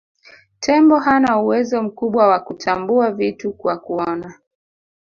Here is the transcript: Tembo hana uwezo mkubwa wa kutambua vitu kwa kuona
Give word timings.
Tembo 0.59 0.99
hana 0.99 1.39
uwezo 1.39 1.83
mkubwa 1.83 2.27
wa 2.27 2.39
kutambua 2.39 3.11
vitu 3.11 3.53
kwa 3.53 3.77
kuona 3.77 4.39